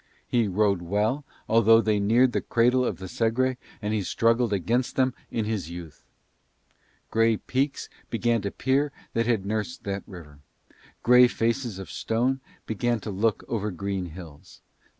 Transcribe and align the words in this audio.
He 0.25 0.47
rowed 0.47 0.81
well 0.81 1.23
although 1.47 1.79
they 1.79 1.99
neared 1.99 2.31
the 2.31 2.41
cradle 2.41 2.83
of 2.83 2.97
the 2.97 3.05
Segre 3.07 3.57
and 3.83 3.93
he 3.93 4.01
struggled 4.01 4.51
against 4.51 4.95
them 4.95 5.13
in 5.29 5.45
his 5.45 5.69
youth. 5.69 6.03
Grey 7.11 7.37
peaks 7.37 7.87
began 8.09 8.41
to 8.41 8.49
peer 8.49 8.91
that 9.13 9.27
had 9.27 9.45
nursed 9.45 9.83
that 9.83 10.01
river. 10.07 10.39
Grey 11.03 11.27
faces 11.27 11.77
of 11.77 11.91
stone 11.91 12.39
began 12.65 12.99
to 13.01 13.11
look 13.11 13.43
over 13.47 13.69
green 13.69 14.07
hills. 14.07 14.63